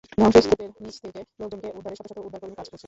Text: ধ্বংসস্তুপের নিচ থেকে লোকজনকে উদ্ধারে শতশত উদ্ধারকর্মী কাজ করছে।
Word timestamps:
ধ্বংসস্তুপের 0.11 0.69
নিচ 0.79 0.95
থেকে 1.03 1.19
লোকজনকে 1.39 1.67
উদ্ধারে 1.77 1.95
শতশত 1.99 2.17
উদ্ধারকর্মী 2.19 2.55
কাজ 2.55 2.67
করছে। 2.67 2.79